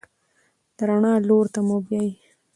[0.75, 2.11] د رڼا لور ته مو بیايي.